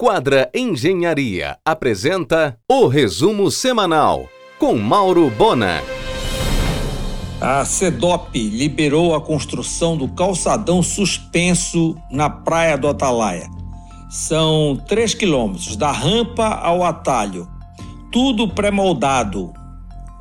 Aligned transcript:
Quadra 0.00 0.48
Engenharia 0.54 1.58
apresenta 1.64 2.56
o 2.70 2.86
resumo 2.86 3.50
semanal 3.50 4.28
com 4.56 4.78
Mauro 4.78 5.28
Bona. 5.28 5.82
A 7.40 7.64
CEDOP 7.64 8.38
liberou 8.48 9.12
a 9.16 9.20
construção 9.20 9.96
do 9.96 10.06
calçadão 10.06 10.84
suspenso 10.84 11.96
na 12.12 12.30
Praia 12.30 12.78
do 12.78 12.86
Atalaia. 12.86 13.50
São 14.08 14.80
3 14.86 15.14
quilômetros 15.14 15.74
da 15.74 15.90
rampa 15.90 16.46
ao 16.46 16.84
atalho, 16.84 17.48
tudo 18.12 18.46
pré-moldado, 18.46 19.52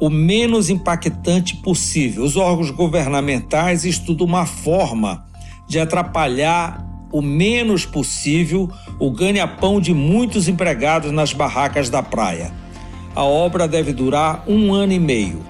o 0.01 0.09
menos 0.09 0.71
impactante 0.71 1.55
possível. 1.57 2.23
Os 2.23 2.35
órgãos 2.35 2.71
governamentais 2.71 3.85
estudam 3.85 4.25
uma 4.25 4.47
forma 4.47 5.23
de 5.69 5.79
atrapalhar 5.79 6.86
o 7.11 7.21
menos 7.21 7.85
possível 7.85 8.69
o 8.99 9.11
ganha-pão 9.11 9.79
de 9.79 9.93
muitos 9.93 10.47
empregados 10.47 11.11
nas 11.11 11.33
barracas 11.33 11.89
da 11.89 12.03
praia. 12.03 12.51
A 13.15 13.23
obra 13.23 13.67
deve 13.67 13.93
durar 13.93 14.43
um 14.47 14.73
ano 14.73 14.93
e 14.93 14.99
meio. 14.99 15.41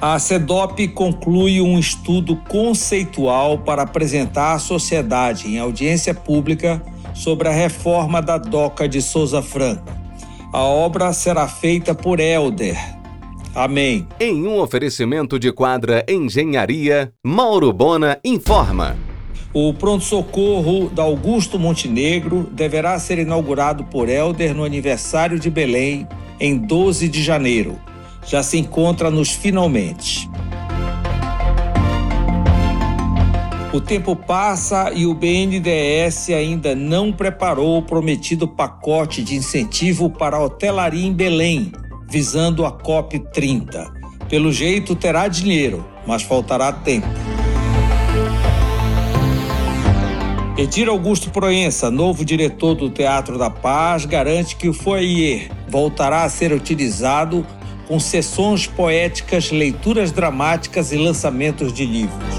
A 0.00 0.18
CEDOP 0.18 0.88
conclui 0.88 1.60
um 1.60 1.78
estudo 1.78 2.36
conceitual 2.48 3.58
para 3.58 3.82
apresentar 3.82 4.54
à 4.54 4.58
sociedade, 4.58 5.48
em 5.48 5.58
audiência 5.58 6.12
pública, 6.12 6.82
sobre 7.14 7.48
a 7.48 7.52
reforma 7.52 8.20
da 8.20 8.36
DOCA 8.36 8.88
de 8.88 9.00
Souza 9.00 9.40
Franco. 9.40 9.92
A 10.52 10.60
obra 10.60 11.12
será 11.12 11.46
feita 11.46 11.94
por 11.94 12.18
Helder. 12.18 12.76
Amém. 13.54 14.06
Em 14.18 14.46
um 14.46 14.58
oferecimento 14.58 15.38
de 15.38 15.52
quadra 15.52 16.04
Engenharia, 16.08 17.12
Mauro 17.24 17.72
Bona 17.72 18.18
informa. 18.24 19.11
O 19.54 19.74
pronto-socorro 19.74 20.88
da 20.88 21.02
Augusto 21.02 21.58
Montenegro 21.58 22.48
deverá 22.50 22.98
ser 22.98 23.18
inaugurado 23.18 23.84
por 23.84 24.08
Helder 24.08 24.54
no 24.54 24.64
aniversário 24.64 25.38
de 25.38 25.50
Belém, 25.50 26.08
em 26.40 26.56
12 26.56 27.06
de 27.06 27.22
janeiro. 27.22 27.78
Já 28.26 28.42
se 28.42 28.56
encontra 28.56 29.10
nos 29.10 29.30
finalmente. 29.30 30.26
O 33.74 33.80
tempo 33.80 34.16
passa 34.16 34.90
e 34.94 35.04
o 35.04 35.12
BNDES 35.12 36.30
ainda 36.30 36.74
não 36.74 37.12
preparou 37.12 37.78
o 37.78 37.82
prometido 37.82 38.48
pacote 38.48 39.22
de 39.22 39.34
incentivo 39.34 40.08
para 40.08 40.38
a 40.38 40.42
hotelaria 40.42 41.06
em 41.06 41.12
Belém, 41.12 41.72
visando 42.08 42.64
a 42.64 42.72
COP 42.72 43.18
30. 43.18 43.92
Pelo 44.30 44.50
jeito 44.50 44.94
terá 44.94 45.28
dinheiro, 45.28 45.86
mas 46.06 46.22
faltará 46.22 46.72
tempo. 46.72 47.31
Edir 50.62 50.88
Augusto 50.88 51.28
Proença, 51.28 51.90
novo 51.90 52.24
diretor 52.24 52.76
do 52.76 52.88
Teatro 52.88 53.36
da 53.36 53.50
Paz, 53.50 54.04
garante 54.04 54.54
que 54.54 54.68
o 54.68 54.72
foyer 54.72 55.50
voltará 55.68 56.22
a 56.22 56.28
ser 56.28 56.52
utilizado 56.52 57.44
com 57.88 57.98
sessões 57.98 58.64
poéticas, 58.64 59.50
leituras 59.50 60.12
dramáticas 60.12 60.92
e 60.92 60.96
lançamentos 60.96 61.72
de 61.72 61.84
livros. 61.84 62.36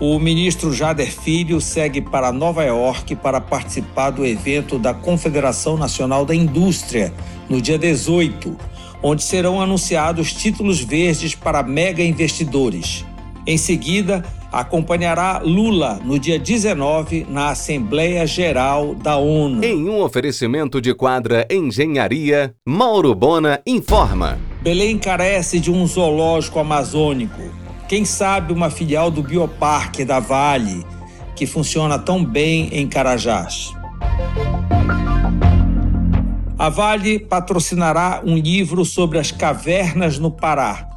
O 0.00 0.18
ministro 0.18 0.72
Jader 0.72 1.12
Filho 1.12 1.60
segue 1.60 2.00
para 2.00 2.32
Nova 2.32 2.64
York 2.64 3.14
para 3.16 3.38
participar 3.38 4.08
do 4.08 4.24
evento 4.24 4.78
da 4.78 4.94
Confederação 4.94 5.76
Nacional 5.76 6.24
da 6.24 6.34
Indústria 6.34 7.12
no 7.46 7.60
dia 7.60 7.78
18, 7.78 8.56
onde 9.02 9.22
serão 9.22 9.60
anunciados 9.60 10.32
títulos 10.32 10.80
verdes 10.80 11.34
para 11.34 11.62
mega 11.62 12.02
investidores. 12.02 13.04
Em 13.46 13.58
seguida, 13.58 14.24
acompanhará 14.52 15.40
Lula 15.44 16.00
no 16.04 16.18
dia 16.18 16.38
19 16.38 17.26
na 17.28 17.50
Assembleia 17.50 18.26
Geral 18.26 18.94
da 18.94 19.16
ONU. 19.16 19.64
Em 19.64 19.88
um 19.88 20.00
oferecimento 20.00 20.80
de 20.80 20.94
quadra 20.94 21.46
Engenharia, 21.50 22.54
Mauro 22.66 23.14
Bona 23.14 23.60
informa. 23.66 24.38
Belém 24.62 24.98
carece 24.98 25.60
de 25.60 25.70
um 25.70 25.86
zoológico 25.86 26.58
amazônico. 26.58 27.42
Quem 27.88 28.04
sabe 28.04 28.52
uma 28.52 28.70
filial 28.70 29.10
do 29.10 29.22
Bioparque 29.22 30.04
da 30.04 30.18
Vale, 30.18 30.84
que 31.36 31.46
funciona 31.46 31.98
tão 31.98 32.24
bem 32.24 32.68
em 32.72 32.88
Carajás. 32.88 33.72
A 36.58 36.68
Vale 36.68 37.18
patrocinará 37.18 38.22
um 38.24 38.36
livro 38.36 38.84
sobre 38.84 39.18
as 39.18 39.30
cavernas 39.30 40.18
no 40.18 40.30
Pará. 40.30 40.88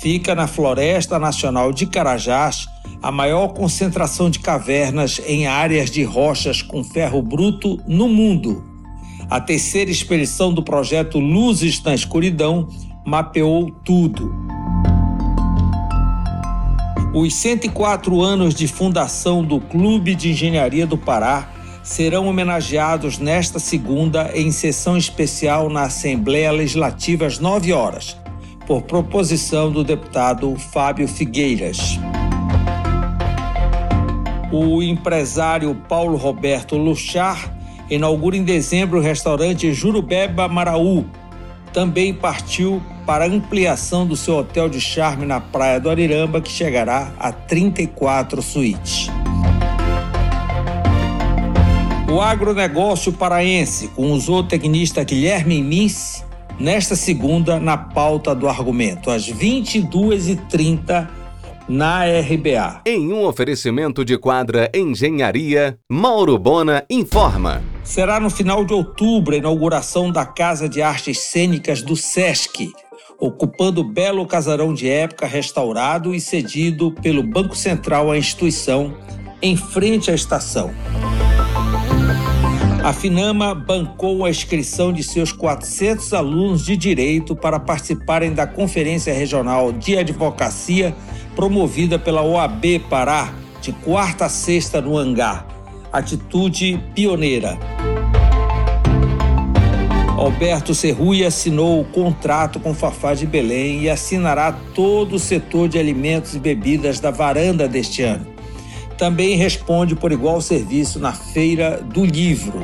Fica 0.00 0.34
na 0.34 0.46
Floresta 0.46 1.18
Nacional 1.18 1.72
de 1.72 1.86
Carajás 1.86 2.66
a 3.04 3.12
maior 3.12 3.48
concentração 3.48 4.30
de 4.30 4.38
cavernas 4.38 5.20
em 5.26 5.46
áreas 5.46 5.90
de 5.90 6.02
rochas 6.02 6.62
com 6.62 6.82
ferro 6.82 7.20
bruto 7.20 7.78
no 7.86 8.08
mundo. 8.08 8.64
A 9.28 9.38
terceira 9.38 9.90
expedição 9.90 10.54
do 10.54 10.62
projeto 10.62 11.18
Luzes 11.18 11.82
na 11.82 11.94
Escuridão 11.94 12.66
mapeou 13.04 13.70
tudo. 13.84 14.34
Os 17.12 17.34
104 17.34 18.22
anos 18.22 18.54
de 18.54 18.66
fundação 18.66 19.44
do 19.44 19.60
Clube 19.60 20.14
de 20.14 20.30
Engenharia 20.30 20.86
do 20.86 20.96
Pará 20.96 21.50
serão 21.82 22.26
homenageados 22.26 23.18
nesta 23.18 23.58
segunda 23.58 24.30
em 24.34 24.50
sessão 24.50 24.96
especial 24.96 25.68
na 25.68 25.82
Assembleia 25.82 26.50
Legislativa 26.50 27.26
às 27.26 27.38
9 27.38 27.70
horas, 27.70 28.16
por 28.66 28.80
proposição 28.80 29.70
do 29.70 29.84
deputado 29.84 30.56
Fábio 30.56 31.06
Figueiras 31.06 31.98
o 34.54 34.82
empresário 34.82 35.74
Paulo 35.88 36.16
Roberto 36.16 36.76
Luchar 36.76 37.52
inaugura 37.90 38.36
em 38.36 38.44
dezembro 38.44 38.98
o 38.98 39.02
restaurante 39.02 39.72
Jurubeba 39.72 40.46
Maraú. 40.46 41.04
Também 41.72 42.14
partiu 42.14 42.80
para 43.04 43.24
a 43.24 43.28
ampliação 43.28 44.06
do 44.06 44.14
seu 44.16 44.36
hotel 44.36 44.68
de 44.68 44.80
charme 44.80 45.26
na 45.26 45.40
Praia 45.40 45.80
do 45.80 45.90
Ariramba, 45.90 46.40
que 46.40 46.50
chegará 46.50 47.12
a 47.18 47.32
34 47.32 48.40
suítes. 48.40 49.08
O 52.08 52.20
agronegócio 52.20 53.12
paraense, 53.12 53.88
com 53.88 54.12
o 54.12 54.20
zootecnista 54.20 55.02
Guilherme 55.02 55.60
Mince, 55.60 56.22
nesta 56.60 56.94
segunda, 56.94 57.58
na 57.58 57.76
pauta 57.76 58.32
do 58.36 58.48
argumento, 58.48 59.10
às 59.10 59.28
22h30 59.28 61.23
na 61.68 62.04
RBA. 62.04 62.82
Em 62.86 63.12
um 63.12 63.24
oferecimento 63.24 64.04
de 64.04 64.18
quadra 64.18 64.70
Engenharia, 64.74 65.78
Mauro 65.90 66.38
Bona 66.38 66.84
informa. 66.90 67.62
Será 67.82 68.20
no 68.20 68.30
final 68.30 68.64
de 68.64 68.72
outubro 68.72 69.34
a 69.34 69.38
inauguração 69.38 70.10
da 70.10 70.26
Casa 70.26 70.68
de 70.68 70.82
Artes 70.82 71.18
Cênicas 71.18 71.82
do 71.82 71.96
SESC, 71.96 72.72
ocupando 73.18 73.80
o 73.80 73.84
belo 73.84 74.26
casarão 74.26 74.74
de 74.74 74.88
época 74.88 75.26
restaurado 75.26 76.14
e 76.14 76.20
cedido 76.20 76.92
pelo 76.92 77.22
Banco 77.22 77.56
Central 77.56 78.10
à 78.10 78.18
instituição, 78.18 78.96
em 79.40 79.56
frente 79.56 80.10
à 80.10 80.14
estação. 80.14 80.70
A 82.84 82.92
Finama 82.92 83.54
bancou 83.54 84.26
a 84.26 84.30
inscrição 84.30 84.92
de 84.92 85.02
seus 85.02 85.32
400 85.32 86.12
alunos 86.12 86.66
de 86.66 86.76
direito 86.76 87.34
para 87.34 87.58
participarem 87.58 88.34
da 88.34 88.46
Conferência 88.46 89.10
Regional 89.10 89.72
de 89.72 89.96
Advocacia 89.96 90.94
promovida 91.34 91.98
pela 91.98 92.20
OAB 92.20 92.80
Pará, 92.90 93.32
de 93.62 93.72
quarta 93.72 94.26
a 94.26 94.28
sexta 94.28 94.82
no 94.82 94.98
hangar. 94.98 95.46
Atitude 95.90 96.78
pioneira. 96.94 97.58
Alberto 100.18 100.74
Serrui 100.74 101.24
assinou 101.24 101.80
o 101.80 101.86
contrato 101.86 102.60
com 102.60 102.74
Fafá 102.74 103.14
de 103.14 103.24
Belém 103.24 103.84
e 103.84 103.88
assinará 103.88 104.52
todo 104.74 105.16
o 105.16 105.18
setor 105.18 105.70
de 105.70 105.78
alimentos 105.78 106.34
e 106.34 106.38
bebidas 106.38 107.00
da 107.00 107.10
varanda 107.10 107.66
deste 107.66 108.02
ano. 108.02 108.33
Também 108.96 109.36
responde 109.36 109.96
por 109.96 110.12
igual 110.12 110.40
serviço 110.40 110.98
na 110.98 111.12
Feira 111.12 111.82
do 111.82 112.04
Livro. 112.04 112.60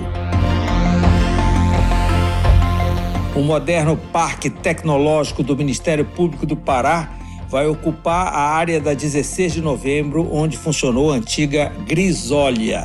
O 3.34 3.40
moderno 3.40 3.96
Parque 4.12 4.50
Tecnológico 4.50 5.42
do 5.42 5.56
Ministério 5.56 6.04
Público 6.04 6.46
do 6.46 6.56
Pará 6.56 7.10
vai 7.48 7.66
ocupar 7.66 8.28
a 8.28 8.40
área 8.40 8.80
da 8.80 8.94
16 8.94 9.54
de 9.54 9.60
novembro, 9.60 10.28
onde 10.32 10.56
funcionou 10.56 11.12
a 11.12 11.16
antiga 11.16 11.72
Grisólia. 11.86 12.84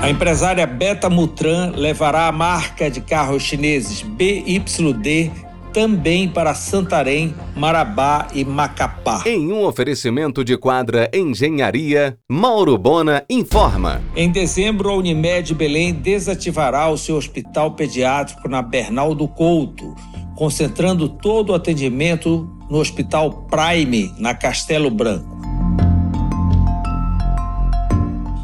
A 0.00 0.08
empresária 0.08 0.64
Beta 0.68 1.10
Mutran 1.10 1.72
levará 1.74 2.28
a 2.28 2.32
marca 2.32 2.88
de 2.88 3.00
carros 3.00 3.42
chineses 3.42 4.02
BYD 4.02 5.32
também 5.76 6.26
para 6.26 6.54
Santarém, 6.54 7.34
Marabá 7.54 8.28
e 8.32 8.46
Macapá. 8.46 9.22
Em 9.26 9.52
um 9.52 9.62
oferecimento 9.62 10.42
de 10.42 10.56
quadra 10.56 11.10
Engenharia, 11.12 12.16
Mauro 12.26 12.78
Bona 12.78 13.22
informa. 13.28 14.00
Em 14.16 14.30
dezembro, 14.30 14.88
a 14.88 14.96
Unimed 14.96 15.52
Belém 15.52 15.92
desativará 15.92 16.88
o 16.88 16.96
seu 16.96 17.14
hospital 17.16 17.72
pediátrico 17.72 18.48
na 18.48 18.62
Bernal 18.62 19.14
do 19.14 19.28
Couto 19.28 19.94
concentrando 20.36 21.08
todo 21.08 21.50
o 21.50 21.54
atendimento 21.54 22.48
no 22.70 22.78
Hospital 22.78 23.46
Prime, 23.50 24.14
na 24.18 24.34
Castelo 24.34 24.90
Branco. 24.90 25.34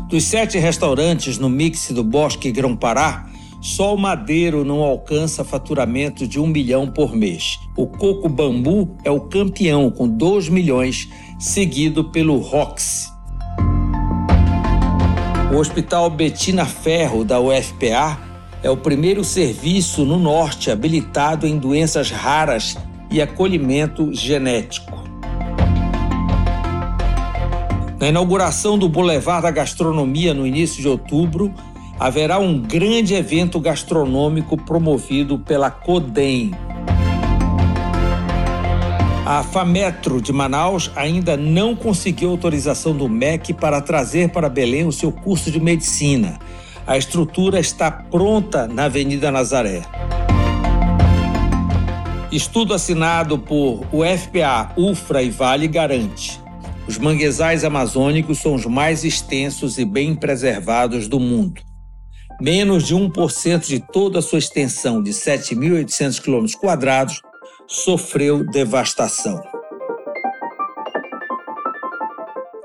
Dos 0.08 0.24
sete 0.24 0.58
restaurantes 0.58 1.38
no 1.38 1.48
mix 1.48 1.90
do 1.90 2.02
Bosque 2.02 2.50
Grão-Pará, 2.50 3.26
só 3.62 3.94
o 3.94 3.98
Madeiro 3.98 4.64
não 4.64 4.82
alcança 4.82 5.44
faturamento 5.44 6.26
de 6.26 6.40
um 6.40 6.48
milhão 6.48 6.88
por 6.88 7.14
mês. 7.14 7.60
O 7.76 7.86
Coco 7.86 8.28
Bambu 8.28 8.96
é 9.04 9.10
o 9.10 9.20
campeão, 9.20 9.88
com 9.88 10.08
2 10.08 10.48
milhões, 10.48 11.08
seguido 11.38 12.10
pelo 12.10 12.38
Rox. 12.38 13.12
O 15.52 15.56
Hospital 15.58 16.10
Betina 16.10 16.66
Ferro, 16.66 17.24
da 17.24 17.38
UFPA, 17.38 18.18
é 18.64 18.70
o 18.70 18.76
primeiro 18.76 19.22
serviço 19.22 20.04
no 20.04 20.18
Norte 20.18 20.68
habilitado 20.68 21.46
em 21.46 21.56
doenças 21.56 22.10
raras 22.10 22.76
e 23.12 23.22
acolhimento 23.22 24.12
genético. 24.12 25.00
Na 28.00 28.08
inauguração 28.08 28.76
do 28.76 28.88
Boulevard 28.88 29.42
da 29.42 29.52
Gastronomia 29.52 30.34
no 30.34 30.44
início 30.44 30.82
de 30.82 30.88
outubro, 30.88 31.54
haverá 32.02 32.40
um 32.40 32.58
grande 32.58 33.14
evento 33.14 33.60
gastronômico 33.60 34.56
promovido 34.56 35.38
pela 35.38 35.70
CODEM. 35.70 36.50
A 39.24 39.44
FAMetro 39.44 40.20
de 40.20 40.32
Manaus 40.32 40.90
ainda 40.96 41.36
não 41.36 41.76
conseguiu 41.76 42.30
autorização 42.30 42.92
do 42.92 43.08
MEC 43.08 43.54
para 43.54 43.80
trazer 43.80 44.30
para 44.30 44.48
Belém 44.48 44.84
o 44.84 44.90
seu 44.90 45.12
curso 45.12 45.48
de 45.48 45.60
medicina. 45.60 46.40
A 46.84 46.98
estrutura 46.98 47.60
está 47.60 47.88
pronta 47.88 48.66
na 48.66 48.86
Avenida 48.86 49.30
Nazaré. 49.30 49.82
Estudo 52.32 52.74
assinado 52.74 53.38
por 53.38 53.86
UFPA, 53.92 54.72
UFRA 54.76 55.22
e 55.22 55.30
Vale 55.30 55.68
garante 55.68 56.42
os 56.84 56.98
manguezais 56.98 57.62
amazônicos 57.62 58.38
são 58.38 58.54
os 58.54 58.66
mais 58.66 59.04
extensos 59.04 59.78
e 59.78 59.84
bem 59.84 60.16
preservados 60.16 61.06
do 61.06 61.20
mundo. 61.20 61.71
Menos 62.42 62.88
de 62.88 62.96
1% 62.96 63.68
de 63.68 63.78
toda 63.78 64.18
a 64.18 64.22
sua 64.22 64.40
extensão 64.40 65.00
de 65.00 65.12
7.800 65.12 66.20
km 66.20 67.12
sofreu 67.68 68.44
devastação. 68.44 69.40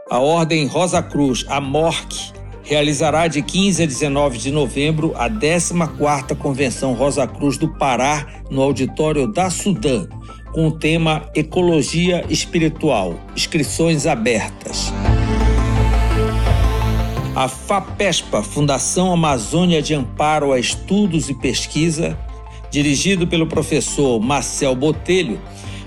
A 0.09 0.18
Ordem 0.18 0.65
Rosa 0.65 1.03
Cruz, 1.03 1.45
a 1.47 1.62
MORC, 1.62 2.33
realizará 2.63 3.27
de 3.27 3.44
15 3.44 3.83
a 3.83 3.85
19 3.85 4.39
de 4.39 4.50
novembro 4.50 5.13
a 5.15 5.29
14ª 5.29 6.35
Convenção 6.35 6.94
Rosa 6.94 7.27
Cruz 7.27 7.59
do 7.59 7.71
Pará 7.77 8.25
no 8.50 8.63
auditório 8.63 9.27
da 9.27 9.51
Sudã, 9.51 10.07
com 10.53 10.69
o 10.69 10.71
tema 10.71 11.29
Ecologia 11.35 12.25
Espiritual, 12.31 13.13
inscrições 13.35 14.07
abertas. 14.07 14.87
A 17.38 17.48
FAPESPA, 17.48 18.42
Fundação 18.42 19.13
Amazônia 19.13 19.80
de 19.80 19.94
Amparo 19.94 20.51
a 20.51 20.60
Estudos 20.60 21.30
e 21.30 21.36
Pesquisa, 21.36 22.18
dirigido 22.72 23.28
pelo 23.28 23.45
professor 23.45 24.19
Marcel 24.19 24.75
Botelho, 24.75 25.39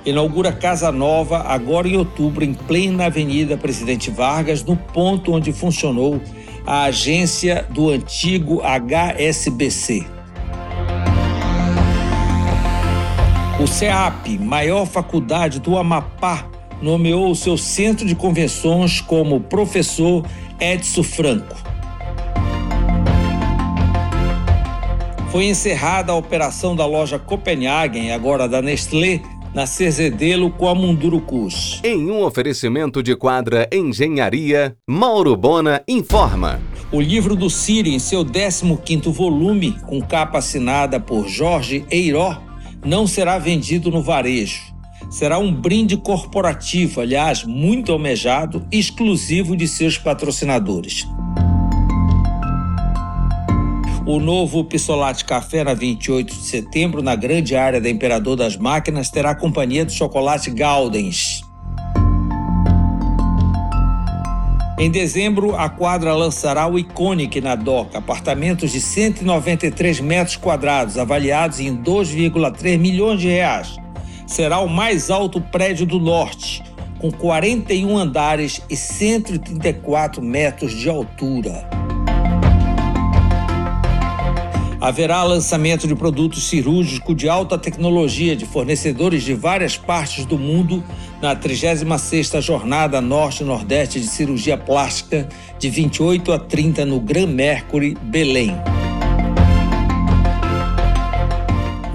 inaugura 0.06 0.52
Casa 0.52 0.92
Nova 0.92 1.38
agora 1.38 1.88
em 1.88 1.96
outubro, 1.96 2.44
em 2.44 2.54
plena 2.54 3.06
Avenida 3.06 3.56
Presidente 3.56 4.12
Vargas, 4.12 4.62
no 4.62 4.76
ponto 4.76 5.32
onde 5.32 5.52
funcionou 5.52 6.22
a 6.64 6.84
agência 6.84 7.66
do 7.70 7.90
antigo 7.90 8.62
HSBC. 8.62 10.06
O 13.60 13.66
CEAP, 13.66 14.38
maior 14.38 14.86
faculdade 14.86 15.58
do 15.58 15.76
Amapá, 15.76 16.48
nomeou 16.80 17.30
o 17.30 17.36
seu 17.36 17.58
centro 17.58 18.06
de 18.06 18.14
convenções 18.14 19.00
como 19.00 19.40
professor 19.40 20.24
Edson 20.60 21.02
Franco. 21.02 21.56
Foi 25.32 25.44
encerrada 25.44 26.12
a 26.12 26.16
operação 26.16 26.76
da 26.76 26.84
loja 26.84 27.18
Copenhagen, 27.18 28.12
agora 28.12 28.46
da 28.46 28.60
Nestlé, 28.60 29.22
na 29.54 29.64
Cerzedelo 29.64 30.50
com 30.50 30.68
a 30.68 30.74
Mundurucus. 30.74 31.80
Em 31.82 32.10
um 32.10 32.22
oferecimento 32.22 33.02
de 33.02 33.16
quadra 33.16 33.68
Engenharia, 33.72 34.76
Mauro 34.86 35.34
Bona 35.36 35.82
informa. 35.88 36.60
O 36.92 37.00
livro 37.00 37.34
do 37.34 37.48
Siri, 37.48 37.94
em 37.94 37.98
seu 37.98 38.24
15º 38.24 39.10
volume, 39.10 39.78
com 39.86 40.00
capa 40.02 40.38
assinada 40.38 41.00
por 41.00 41.28
Jorge 41.28 41.84
Eiró, 41.90 42.36
não 42.84 43.06
será 43.06 43.38
vendido 43.38 43.90
no 43.90 44.02
varejo. 44.02 44.69
Será 45.10 45.40
um 45.40 45.52
brinde 45.52 45.96
corporativo, 45.96 47.00
aliás, 47.00 47.42
muito 47.42 47.90
almejado, 47.90 48.64
exclusivo 48.70 49.56
de 49.56 49.66
seus 49.66 49.98
patrocinadores. 49.98 51.04
O 54.06 54.20
novo 54.20 54.64
Pissolate 54.64 55.24
Café, 55.24 55.64
na 55.64 55.74
28 55.74 56.32
de 56.32 56.42
setembro, 56.42 57.02
na 57.02 57.16
grande 57.16 57.56
área 57.56 57.80
da 57.80 57.90
Imperador 57.90 58.36
das 58.36 58.56
Máquinas, 58.56 59.10
terá 59.10 59.30
a 59.30 59.34
companhia 59.34 59.84
do 59.84 59.90
chocolate 59.90 60.48
Gaudens. 60.48 61.42
Em 64.78 64.90
dezembro, 64.90 65.56
a 65.56 65.68
quadra 65.68 66.14
lançará 66.14 66.68
o 66.68 66.78
Iconic 66.78 67.40
na 67.40 67.56
DOCA, 67.56 67.98
apartamentos 67.98 68.70
de 68.70 68.80
193 68.80 69.98
metros 70.00 70.36
quadrados, 70.36 70.96
avaliados 70.96 71.58
em 71.58 71.76
2,3 71.76 72.78
milhões 72.78 73.20
de 73.20 73.28
reais. 73.28 73.76
Será 74.30 74.60
o 74.60 74.68
mais 74.68 75.10
alto 75.10 75.40
prédio 75.40 75.84
do 75.84 75.98
norte, 75.98 76.62
com 77.00 77.10
41 77.10 77.98
andares 77.98 78.62
e 78.70 78.76
134 78.76 80.22
metros 80.22 80.72
de 80.72 80.88
altura. 80.88 81.68
Haverá 84.80 85.24
lançamento 85.24 85.88
de 85.88 85.96
produtos 85.96 86.48
cirúrgicos 86.48 87.16
de 87.16 87.28
alta 87.28 87.58
tecnologia 87.58 88.36
de 88.36 88.46
fornecedores 88.46 89.24
de 89.24 89.34
várias 89.34 89.76
partes 89.76 90.24
do 90.24 90.38
mundo 90.38 90.82
na 91.20 91.34
36ª 91.34 92.40
Jornada 92.40 93.00
Norte-Nordeste 93.00 93.98
de 93.98 94.06
Cirurgia 94.06 94.56
Plástica 94.56 95.28
de 95.58 95.68
28 95.68 96.32
a 96.32 96.38
30 96.38 96.86
no 96.86 97.00
Gran 97.00 97.26
Mercury, 97.26 97.96
Belém. 98.00 98.54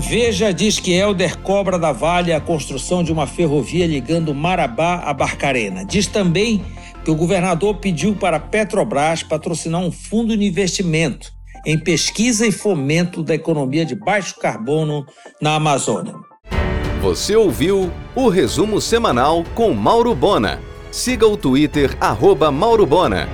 Veja 0.07 0.53
diz 0.53 0.79
que 0.79 0.93
Helder 0.93 1.39
cobra 1.39 1.79
da 1.79 1.91
Vale 1.91 2.31
a 2.31 2.39
construção 2.39 3.03
de 3.03 3.11
uma 3.11 3.25
ferrovia 3.25 3.87
ligando 3.87 4.35
Marabá 4.35 5.01
a 5.03 5.11
Barcarena. 5.11 5.83
Diz 5.83 6.05
também 6.05 6.63
que 7.03 7.09
o 7.09 7.15
governador 7.15 7.77
pediu 7.77 8.15
para 8.15 8.37
a 8.37 8.39
Petrobras 8.39 9.23
patrocinar 9.23 9.81
um 9.81 9.91
fundo 9.91 10.37
de 10.37 10.45
investimento 10.45 11.33
em 11.65 11.77
pesquisa 11.77 12.45
e 12.45 12.51
fomento 12.51 13.23
da 13.23 13.33
economia 13.33 13.83
de 13.83 13.95
baixo 13.95 14.39
carbono 14.39 15.05
na 15.41 15.55
Amazônia. 15.55 16.13
Você 17.01 17.35
ouviu 17.35 17.91
o 18.15 18.29
resumo 18.29 18.79
semanal 18.79 19.43
com 19.55 19.73
Mauro 19.73 20.13
Bona. 20.13 20.61
Siga 20.91 21.27
o 21.27 21.35
Twitter, 21.35 21.97
arroba 21.99 22.51
Mauro 22.51 22.85
Bona. 22.85 23.27